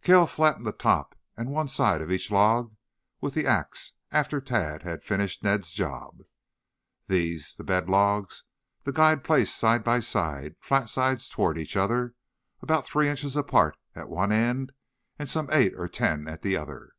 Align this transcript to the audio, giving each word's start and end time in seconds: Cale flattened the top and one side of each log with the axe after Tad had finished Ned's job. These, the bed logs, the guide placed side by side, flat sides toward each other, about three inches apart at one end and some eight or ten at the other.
Cale 0.00 0.28
flattened 0.28 0.64
the 0.64 0.70
top 0.70 1.16
and 1.36 1.48
one 1.50 1.66
side 1.66 2.00
of 2.02 2.12
each 2.12 2.30
log 2.30 2.72
with 3.20 3.34
the 3.34 3.48
axe 3.48 3.94
after 4.12 4.40
Tad 4.40 4.84
had 4.84 5.02
finished 5.02 5.42
Ned's 5.42 5.72
job. 5.72 6.20
These, 7.08 7.56
the 7.56 7.64
bed 7.64 7.88
logs, 7.88 8.44
the 8.84 8.92
guide 8.92 9.24
placed 9.24 9.56
side 9.56 9.82
by 9.82 9.98
side, 9.98 10.54
flat 10.60 10.88
sides 10.88 11.28
toward 11.28 11.58
each 11.58 11.76
other, 11.76 12.14
about 12.60 12.86
three 12.86 13.08
inches 13.08 13.34
apart 13.34 13.76
at 13.96 14.08
one 14.08 14.30
end 14.30 14.70
and 15.18 15.28
some 15.28 15.48
eight 15.50 15.74
or 15.76 15.88
ten 15.88 16.28
at 16.28 16.42
the 16.42 16.56
other. 16.56 16.92